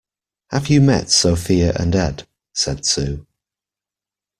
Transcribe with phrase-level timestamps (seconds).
[0.49, 2.25] Have you met Sophia and Ed?
[2.55, 3.27] said Sue.